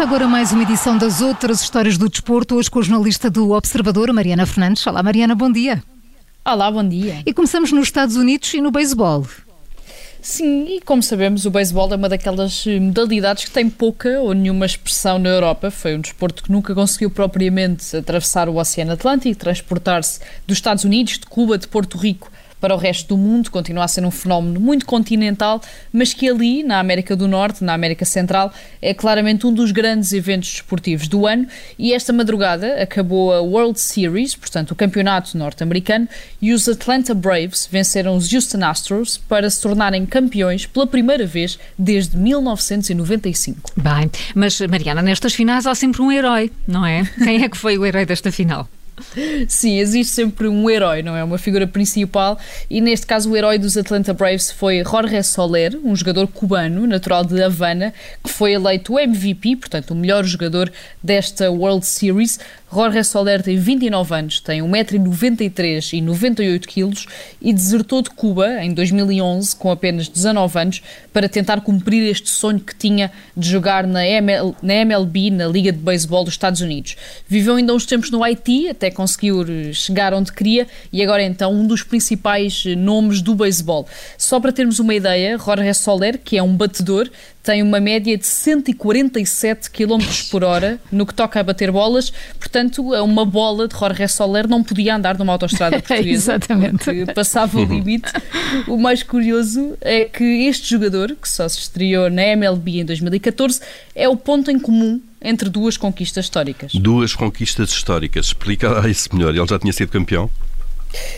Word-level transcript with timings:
Começa 0.00 0.14
agora 0.14 0.26
mais 0.26 0.50
uma 0.50 0.62
edição 0.62 0.96
das 0.96 1.20
outras 1.20 1.60
histórias 1.60 1.98
do 1.98 2.08
desporto, 2.08 2.54
hoje 2.54 2.70
com 2.70 2.78
a 2.78 2.82
jornalista 2.82 3.28
do 3.28 3.50
Observador, 3.50 4.10
Mariana 4.14 4.46
Fernandes. 4.46 4.86
Olá, 4.86 5.02
Mariana, 5.02 5.34
bom 5.34 5.52
dia. 5.52 5.82
Olá, 6.42 6.70
bom 6.70 6.88
dia. 6.88 7.22
E 7.26 7.34
começamos 7.34 7.70
nos 7.70 7.88
Estados 7.88 8.16
Unidos 8.16 8.54
e 8.54 8.62
no 8.62 8.70
beisebol. 8.70 9.26
Sim, 10.22 10.76
e 10.76 10.80
como 10.80 11.02
sabemos, 11.02 11.44
o 11.44 11.50
beisebol 11.50 11.92
é 11.92 11.96
uma 11.96 12.08
daquelas 12.08 12.66
eh, 12.66 12.80
modalidades 12.80 13.44
que 13.44 13.50
tem 13.50 13.68
pouca 13.68 14.20
ou 14.20 14.32
nenhuma 14.32 14.64
expressão 14.64 15.18
na 15.18 15.28
Europa. 15.28 15.70
Foi 15.70 15.94
um 15.94 16.00
desporto 16.00 16.44
que 16.44 16.50
nunca 16.50 16.74
conseguiu 16.74 17.10
propriamente 17.10 17.94
atravessar 17.94 18.48
o 18.48 18.56
Oceano 18.56 18.92
Atlântico, 18.92 19.38
transportar-se 19.38 20.18
dos 20.46 20.56
Estados 20.56 20.82
Unidos, 20.82 21.18
de 21.18 21.26
Cuba, 21.26 21.58
de 21.58 21.68
Porto 21.68 21.98
Rico 21.98 22.32
para 22.60 22.74
o 22.74 22.78
resto 22.78 23.08
do 23.08 23.16
mundo, 23.16 23.50
continua 23.50 23.84
a 23.84 23.88
ser 23.88 24.04
um 24.04 24.10
fenómeno 24.10 24.60
muito 24.60 24.84
continental, 24.84 25.60
mas 25.92 26.12
que 26.12 26.28
ali, 26.28 26.62
na 26.62 26.78
América 26.78 27.16
do 27.16 27.26
Norte, 27.26 27.64
na 27.64 27.72
América 27.72 28.04
Central, 28.04 28.52
é 28.82 28.92
claramente 28.92 29.46
um 29.46 29.52
dos 29.52 29.72
grandes 29.72 30.12
eventos 30.12 30.50
desportivos 30.50 31.08
do 31.08 31.26
ano. 31.26 31.46
E 31.78 31.94
esta 31.94 32.12
madrugada 32.12 32.82
acabou 32.82 33.32
a 33.32 33.40
World 33.40 33.80
Series, 33.80 34.34
portanto, 34.34 34.72
o 34.72 34.74
campeonato 34.74 35.36
norte-americano, 35.36 36.08
e 36.40 36.52
os 36.52 36.68
Atlanta 36.68 37.14
Braves 37.14 37.68
venceram 37.70 38.16
os 38.16 38.32
Houston 38.32 38.64
Astros 38.64 39.16
para 39.16 39.48
se 39.48 39.62
tornarem 39.62 40.04
campeões 40.04 40.66
pela 40.66 40.86
primeira 40.86 41.26
vez 41.26 41.58
desde 41.78 42.16
1995. 42.16 43.72
Bem, 43.76 44.10
mas 44.34 44.60
Mariana, 44.60 45.02
nestas 45.02 45.34
finais 45.34 45.66
há 45.66 45.74
sempre 45.74 46.02
um 46.02 46.12
herói, 46.12 46.50
não 46.66 46.84
é? 46.84 47.04
Quem 47.22 47.42
é 47.42 47.48
que 47.48 47.56
foi 47.56 47.78
o 47.78 47.86
herói 47.86 48.04
desta 48.04 48.30
final? 48.30 48.68
Sim, 49.48 49.78
existe 49.78 50.12
sempre 50.12 50.48
um 50.48 50.68
herói, 50.68 51.02
não 51.02 51.16
é? 51.16 51.22
Uma 51.24 51.38
figura 51.38 51.66
principal 51.66 52.38
e 52.68 52.80
neste 52.80 53.06
caso 53.06 53.30
o 53.30 53.36
herói 53.36 53.58
dos 53.58 53.76
Atlanta 53.76 54.12
Braves 54.12 54.50
foi 54.50 54.82
Jorge 54.84 55.22
Soler, 55.22 55.78
um 55.84 55.94
jogador 55.94 56.26
cubano, 56.26 56.86
natural 56.86 57.24
de 57.24 57.42
Havana, 57.42 57.92
que 58.22 58.30
foi 58.30 58.52
eleito 58.52 58.94
o 58.94 58.98
MVP, 58.98 59.56
portanto 59.56 59.90
o 59.92 59.94
melhor 59.94 60.24
jogador 60.24 60.70
desta 61.02 61.50
World 61.50 61.86
Series. 61.86 62.38
Jorge 62.72 63.02
Soler 63.02 63.42
tem 63.42 63.56
29 63.56 64.14
anos, 64.14 64.40
tem 64.40 64.62
1,93m 64.62 65.92
e 65.92 66.00
98kg 66.00 67.08
e 67.42 67.52
desertou 67.52 68.00
de 68.00 68.10
Cuba 68.10 68.62
em 68.62 68.72
2011 68.72 69.56
com 69.56 69.72
apenas 69.72 70.08
19 70.08 70.58
anos 70.58 70.82
para 71.12 71.28
tentar 71.28 71.60
cumprir 71.62 72.08
este 72.08 72.28
sonho 72.28 72.60
que 72.60 72.74
tinha 72.74 73.10
de 73.36 73.48
jogar 73.48 73.86
na, 73.86 74.06
ML, 74.06 74.54
na 74.62 74.74
MLB, 74.74 75.30
na 75.30 75.48
Liga 75.48 75.72
de 75.72 75.78
Beisebol 75.78 76.24
dos 76.24 76.34
Estados 76.34 76.60
Unidos. 76.60 76.96
Viveu 77.26 77.56
ainda 77.56 77.74
uns 77.74 77.86
tempos 77.86 78.10
no 78.10 78.22
Haiti 78.22 78.68
até 78.68 78.89
conseguiu 78.90 79.44
chegar 79.72 80.12
onde 80.14 80.32
queria 80.32 80.66
e 80.92 81.02
agora 81.02 81.22
então 81.22 81.52
um 81.52 81.66
dos 81.66 81.82
principais 81.82 82.64
nomes 82.76 83.22
do 83.22 83.34
beisebol. 83.34 83.86
Só 84.18 84.40
para 84.40 84.52
termos 84.52 84.78
uma 84.78 84.94
ideia, 84.94 85.38
Jorge 85.38 85.74
Soler, 85.74 86.18
que 86.18 86.36
é 86.36 86.42
um 86.42 86.54
batedor, 86.54 87.08
tem 87.42 87.62
uma 87.62 87.80
média 87.80 88.16
de 88.16 88.26
147 88.26 89.70
km 89.70 90.04
por 90.30 90.44
hora 90.44 90.78
no 90.92 91.06
que 91.06 91.14
toca 91.14 91.40
a 91.40 91.42
bater 91.42 91.70
bolas, 91.70 92.12
portanto, 92.38 92.92
uma 93.02 93.24
bola 93.24 93.66
de 93.66 93.78
Jorge 93.78 94.08
Soler 94.08 94.46
não 94.46 94.62
podia 94.62 94.96
andar 94.96 95.18
numa 95.18 95.32
autostrada 95.32 95.80
portuguesa. 95.80 96.34
Exatamente. 96.34 97.06
Passava 97.14 97.58
o 97.58 97.64
limite. 97.64 98.12
o 98.68 98.76
mais 98.76 99.02
curioso 99.02 99.76
é 99.80 100.04
que 100.04 100.24
este 100.46 100.68
jogador, 100.68 101.16
que 101.20 101.28
só 101.28 101.48
se 101.48 101.58
estreou 101.58 102.10
na 102.10 102.22
MLB 102.22 102.80
em 102.80 102.84
2014, 102.84 103.60
é 103.94 104.08
o 104.08 104.16
ponto 104.16 104.50
em 104.50 104.58
comum 104.58 105.00
entre 105.22 105.48
duas 105.48 105.76
conquistas 105.76 106.26
históricas. 106.26 106.72
Duas 106.74 107.14
conquistas 107.14 107.70
históricas. 107.70 108.26
Explica 108.26 108.88
isso 108.88 109.14
melhor. 109.14 109.34
Ele 109.34 109.46
já 109.46 109.58
tinha 109.58 109.72
sido 109.72 109.90
campeão? 109.90 110.30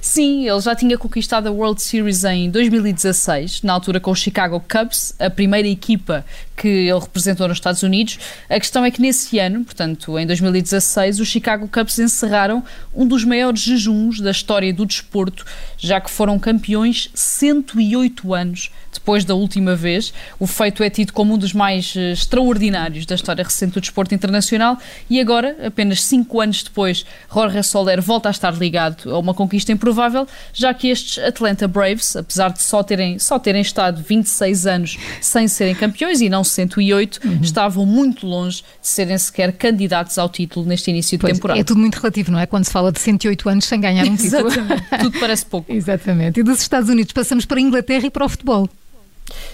Sim, 0.00 0.48
ele 0.48 0.60
já 0.60 0.74
tinha 0.74 0.96
conquistado 0.96 1.46
a 1.46 1.50
World 1.50 1.82
Series 1.82 2.24
em 2.24 2.50
2016, 2.50 3.62
na 3.62 3.74
altura 3.74 4.00
com 4.00 4.10
os 4.10 4.18
Chicago 4.18 4.60
Cubs, 4.60 5.14
a 5.18 5.28
primeira 5.28 5.68
equipa 5.68 6.24
que 6.58 6.68
ele 6.68 6.98
representou 6.98 7.46
nos 7.46 7.58
Estados 7.58 7.82
Unidos. 7.82 8.18
A 8.50 8.58
questão 8.58 8.84
é 8.84 8.90
que 8.90 9.00
nesse 9.00 9.38
ano, 9.38 9.64
portanto, 9.64 10.18
em 10.18 10.26
2016, 10.26 11.20
os 11.20 11.28
Chicago 11.28 11.68
Cubs 11.68 11.98
encerraram 11.98 12.64
um 12.94 13.06
dos 13.06 13.24
maiores 13.24 13.60
jejuns 13.60 14.20
da 14.20 14.32
história 14.32 14.72
do 14.74 14.84
desporto, 14.84 15.44
já 15.78 16.00
que 16.00 16.10
foram 16.10 16.38
campeões 16.38 17.10
108 17.14 18.34
anos 18.34 18.70
depois 18.92 19.24
da 19.24 19.34
última 19.34 19.76
vez. 19.76 20.12
O 20.38 20.46
feito 20.46 20.82
é 20.82 20.90
tido 20.90 21.12
como 21.12 21.34
um 21.34 21.38
dos 21.38 21.52
mais 21.52 21.94
eh, 21.96 22.12
extraordinários 22.12 23.06
da 23.06 23.14
história 23.14 23.44
recente 23.44 23.74
do 23.74 23.80
desporto 23.80 24.14
internacional 24.14 24.78
e 25.08 25.20
agora, 25.20 25.56
apenas 25.64 26.02
5 26.02 26.40
anos 26.40 26.62
depois, 26.62 27.06
Jorge 27.32 27.62
Soler 27.62 28.02
volta 28.02 28.28
a 28.28 28.30
estar 28.30 28.54
ligado 28.54 29.10
a 29.12 29.18
uma 29.18 29.34
conquista 29.34 29.70
improvável, 29.72 30.26
já 30.52 30.72
que 30.74 30.88
estes 30.88 31.22
Atlanta 31.22 31.68
Braves, 31.68 32.16
apesar 32.16 32.50
de 32.50 32.62
só 32.62 32.82
terem, 32.82 33.18
só 33.18 33.38
terem 33.38 33.62
estado 33.62 34.02
26 34.02 34.66
anos 34.66 34.98
sem 35.20 35.46
serem 35.46 35.74
campeões 35.74 36.20
e 36.20 36.28
não 36.28 36.42
108, 36.50 37.20
uhum. 37.24 37.40
estavam 37.42 37.86
muito 37.86 38.26
longe 38.26 38.62
de 38.80 38.88
serem 38.88 39.16
sequer 39.18 39.52
candidatos 39.52 40.18
ao 40.18 40.28
título 40.28 40.66
neste 40.66 40.90
início 40.90 41.16
de 41.16 41.22
pois, 41.22 41.34
temporada. 41.34 41.60
É 41.60 41.64
tudo 41.64 41.80
muito 41.80 41.96
relativo, 41.96 42.32
não 42.32 42.38
é? 42.38 42.46
Quando 42.46 42.64
se 42.64 42.72
fala 42.72 42.90
de 42.92 43.00
108 43.00 43.48
anos 43.48 43.64
sem 43.64 43.80
ganhar 43.80 44.04
um 44.06 44.14
título. 44.16 44.48
Exatamente. 44.48 44.98
tudo 45.00 45.20
parece 45.20 45.46
pouco. 45.46 45.70
Exatamente. 45.72 46.40
E 46.40 46.42
dos 46.42 46.60
Estados 46.60 46.88
Unidos 46.88 47.12
passamos 47.12 47.44
para 47.44 47.58
a 47.58 47.60
Inglaterra 47.60 48.06
e 48.06 48.10
para 48.10 48.24
o 48.24 48.28
futebol. 48.28 48.68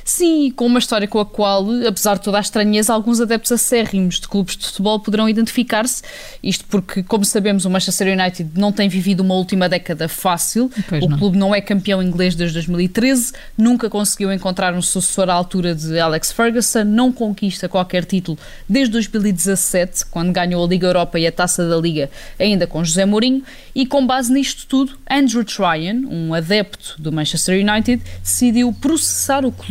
Sim, 0.05 0.51
com 0.51 0.67
uma 0.67 0.79
história 0.79 1.09
com 1.09 1.19
a 1.19 1.27
qual, 1.27 1.67
apesar 1.87 2.15
de 2.15 2.23
toda 2.23 2.39
a 2.39 2.41
estranheza, 2.41 2.93
alguns 2.93 3.21
adeptos 3.21 3.53
acérrimos 3.53 4.21
de 4.21 4.29
clubes 4.29 4.57
de 4.57 4.67
futebol 4.67 5.01
poderão 5.01 5.29
identificar-se. 5.29 6.03
Isto 6.43 6.65
porque, 6.67 7.03
como 7.03 7.25
sabemos, 7.25 7.65
o 7.65 7.71
Manchester 7.71 8.19
United 8.19 8.51
não 8.55 8.73
tem 8.73 8.89
vivido 8.89 9.21
uma 9.21 9.35
última 9.35 9.69
década 9.69 10.09
fácil. 10.09 10.71
Pois 10.89 11.03
o 11.03 11.09
não. 11.09 11.19
clube 11.19 11.39
não 11.39 11.55
é 11.55 11.61
campeão 11.61 12.03
inglês 12.03 12.35
desde 12.35 12.55
2013, 12.55 13.33
nunca 13.57 13.91
conseguiu 13.91 14.33
encontrar 14.33 14.75
um 14.75 14.83
sucessor 14.83 15.29
à 15.29 15.35
altura 15.35 15.75
de 15.75 15.99
Alex 15.99 16.33
Ferguson, 16.33 16.85
não 16.85 17.13
conquista 17.13 17.69
qualquer 17.69 18.05
título 18.05 18.39
desde 18.69 18.93
2017, 18.93 20.07
quando 20.07 20.33
ganhou 20.33 20.65
a 20.65 20.69
Liga 20.69 20.87
Europa 20.87 21.19
e 21.19 21.27
a 21.27 21.33
Taça 21.33 21.69
da 21.69 21.77
Liga, 21.77 22.11
ainda 22.39 22.67
com 22.67 22.85
José 22.85 23.05
Mourinho. 23.05 23.43
E 23.75 23.87
com 23.87 24.07
base 24.07 24.33
nisto 24.33 24.67
tudo, 24.69 24.97
Andrew 25.11 25.45
Tryon, 25.45 26.07
um 26.09 26.33
adepto 26.33 26.95
do 26.99 27.11
Manchester 27.11 27.67
United, 27.67 28.03
decidiu 28.23 28.73
processar 28.73 29.45
o 29.45 29.51
clube 29.51 29.64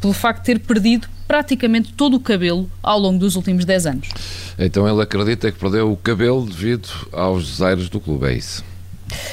pelo 0.00 0.12
facto 0.12 0.40
de 0.40 0.46
ter 0.46 0.58
perdido 0.60 1.08
praticamente 1.26 1.92
todo 1.92 2.16
o 2.16 2.20
cabelo 2.20 2.70
ao 2.82 2.98
longo 2.98 3.18
dos 3.18 3.36
últimos 3.36 3.64
10 3.64 3.86
anos. 3.86 4.08
Então 4.58 4.88
ele 4.88 5.02
acredita 5.02 5.52
que 5.52 5.58
perdeu 5.58 5.92
o 5.92 5.96
cabelo 5.96 6.46
devido 6.46 6.88
aos 7.12 7.46
desaires 7.46 7.88
do 7.88 8.00
clube, 8.00 8.26
é 8.26 8.32
isso? 8.32 8.64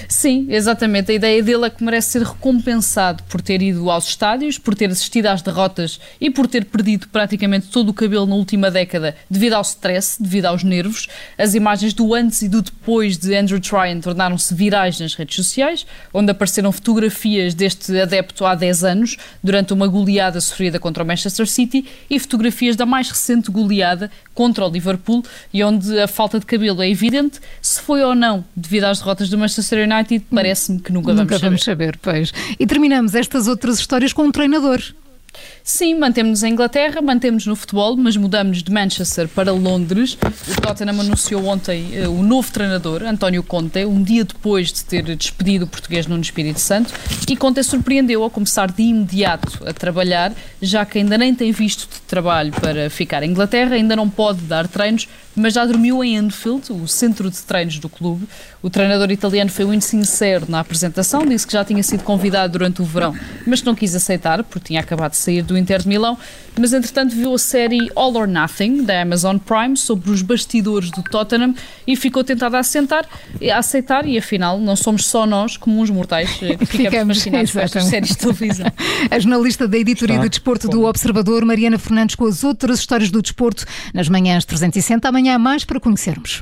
Sim, 0.08 0.48
exatamente. 0.50 1.12
A 1.12 1.16
ideia 1.16 1.42
dele 1.42 1.66
é 1.66 1.70
que 1.70 1.84
merece 1.84 2.12
ser 2.12 2.24
recompensado 2.24 3.24
por 3.24 3.42
ter 3.42 3.62
ido 3.62 3.90
aos 3.90 4.08
estádios, 4.08 4.58
por 4.58 4.76
ter 4.76 4.90
assistido 4.90 5.28
às 5.28 5.42
derrotas 5.42 6.00
e 6.20 6.30
por 6.30 6.48
ter 6.48 6.66
perdido 6.66 7.08
praticamente 7.10 7.68
todo 7.68 7.90
o 7.90 7.94
cabelo 7.94 8.26
na 8.26 8.36
última 8.36 8.72
década 8.72 9.16
devido 9.30 9.54
ao 9.54 9.62
stress, 9.62 10.22
devido 10.22 10.46
aos 10.46 10.64
nervos. 10.64 11.08
As 11.38 11.54
imagens 11.56 11.94
do 11.94 12.14
antes 12.14 12.42
e 12.42 12.50
do 12.50 12.62
depois 12.62 13.18
de 13.18 13.36
Andrew 13.36 13.60
Tryon 13.60 14.00
tornaram-se 14.00 14.54
virais 14.54 15.00
nas 15.00 15.14
redes 15.16 15.36
sociais, 15.36 15.86
onde 16.14 16.32
apareceram 16.32 16.72
fotografias 16.72 17.54
deste 17.54 18.00
adepto 18.00 18.46
há 18.46 18.56
10 18.56 18.84
anos, 18.84 19.18
durante 19.44 19.74
uma 19.74 19.88
goleada 19.88 20.40
sofrida 20.40 20.80
contra 20.80 21.04
o 21.04 21.08
Manchester 21.08 21.48
City, 21.48 21.86
e 22.10 22.20
fotografias 22.20 22.76
da 22.76 22.86
mais 22.86 23.10
recente 23.10 23.52
goleada 23.52 24.10
contra 24.34 24.66
o 24.66 24.70
Liverpool, 24.70 25.24
e 25.54 25.64
onde 25.64 26.00
a 26.00 26.08
falta 26.08 26.40
de 26.40 26.46
cabelo 26.46 26.82
é 26.82 26.90
evidente. 26.90 27.40
Se 27.62 27.82
foi 27.82 28.04
ou 28.04 28.16
não 28.16 28.46
devido 28.56 28.86
às 28.86 29.00
derrotas 29.00 29.30
do 29.30 29.38
Manchester 29.38 29.65
United, 29.74 30.26
parece-me 30.34 30.80
que 30.80 30.92
nunca, 30.92 31.14
Nunca 31.14 31.26
vamos 31.38 31.42
vamos 31.42 31.64
saber. 31.64 31.98
saber, 31.98 32.00
pois. 32.02 32.34
E 32.60 32.66
terminamos 32.68 33.16
estas 33.16 33.48
outras 33.48 33.80
histórias 33.80 34.14
com 34.14 34.24
um 34.24 34.32
treinador. 34.32 34.82
Sim, 35.64 35.96
mantemos-nos 35.96 36.44
em 36.44 36.54
Inglaterra, 36.54 37.02
mantemos 37.02 37.46
no 37.46 37.56
futebol, 37.56 37.98
mas 37.98 38.16
mudamos 38.16 38.64
de 38.64 38.72
Manchester 38.72 39.28
para 39.28 39.52
Londres. 39.52 40.18
O 40.48 40.62
Tottenham 40.62 41.02
anunciou 41.02 41.46
ontem 41.48 41.90
eh, 41.94 42.08
o 42.08 42.22
novo 42.24 42.50
treinador, 42.52 43.04
António 43.04 43.44
Conte, 43.44 43.84
um 43.84 44.02
dia 44.02 44.24
depois 44.24 44.72
de 44.72 44.86
ter 44.86 45.04
despedido 45.16 45.66
o 45.66 45.68
português 45.68 46.08
Nuno 46.08 46.22
Espírito 46.22 46.60
Santo. 46.60 46.94
E 47.28 47.36
Conte 47.36 47.64
surpreendeu 47.64 48.24
ao 48.24 48.30
começar 48.30 48.72
de 48.72 48.84
imediato 48.84 49.68
a 49.68 49.74
trabalhar, 49.74 50.32
já 50.62 50.86
que 50.86 51.00
ainda 51.00 51.18
nem 51.18 51.34
tem 51.36 51.52
visto 51.52 51.90
de 51.92 52.00
trabalho 52.02 52.54
para 52.54 52.90
ficar 52.90 53.22
em 53.24 53.32
Inglaterra, 53.32 53.76
ainda 53.76 53.96
não 53.96 54.10
pode 54.10 54.42
dar 54.42 54.68
treinos, 54.68 55.08
mas 55.36 55.56
já 55.56 55.66
dormiu 55.66 56.02
em 56.04 56.18
Anfield, 56.18 56.72
o 56.72 56.88
centro 56.88 57.30
de 57.30 57.40
treinos 57.42 57.80
do 57.80 57.90
clube. 57.90 58.26
O 58.66 58.70
treinador 58.72 59.12
italiano 59.12 59.52
foi 59.52 59.64
muito 59.64 59.86
sincero 59.86 60.48
na 60.50 60.60
apresentação, 60.60 61.24
disse 61.24 61.46
que 61.46 61.54
já 61.54 61.64
tinha 61.64 61.84
sido 61.84 62.04
convidado 62.04 62.54
durante 62.54 62.82
o 62.82 62.84
verão, 62.84 63.14
mas 63.46 63.62
não 63.62 63.76
quis 63.76 63.94
aceitar, 63.94 64.44
porque 64.44 64.70
tinha 64.70 64.80
acabado 64.80 65.12
de 65.12 65.18
sair 65.18 65.44
do 65.44 65.56
Inter 65.56 65.84
de 65.84 65.88
Milão. 65.88 66.18
Mas, 66.60 66.74
entretanto, 66.74 67.14
viu 67.14 67.32
a 67.36 67.38
série 67.38 67.92
All 67.96 68.16
or 68.18 68.28
Nothing, 68.28 68.84
da 68.84 69.04
Amazon 69.04 69.38
Prime, 69.38 69.78
sobre 69.78 70.10
os 70.10 70.24
bastidores 70.24 70.90
do 70.90 71.04
Tottenham 71.04 71.54
e 71.86 71.96
ficou 71.96 72.24
tentado 72.24 72.56
a, 72.56 72.60
assentar, 72.60 73.06
a 73.40 73.58
aceitar. 73.60 74.08
E, 74.08 74.18
afinal, 74.18 74.60
não 74.60 74.76
somos 74.76 75.06
só 75.06 75.28
nós, 75.28 75.58
comuns 75.58 75.92
mortais, 75.92 76.36
eh, 76.42 76.56
que 76.58 76.66
ficamos 76.66 77.18
fascinados 77.20 77.52
com 77.52 77.60
estas 77.60 77.84
séries 77.84 78.10
de 78.10 78.18
televisão. 78.18 78.66
A 79.12 79.20
jornalista 79.20 79.68
da 79.68 79.78
editoria 79.78 80.16
Está 80.16 80.24
do 80.24 80.30
Desporto 80.30 80.68
bom. 80.68 80.74
do 80.74 80.86
Observador, 80.86 81.46
Mariana 81.46 81.78
Fernandes, 81.78 82.16
com 82.16 82.26
as 82.26 82.44
outras 82.44 82.80
histórias 82.80 83.12
do 83.12 83.22
desporto 83.22 83.64
nas 83.94 84.10
manhãs 84.10 84.44
360. 84.44 85.08
Amanhã 85.08 85.36
há 85.36 85.40
mais 85.40 85.64
para 85.64 85.80
conhecermos. 85.80 86.42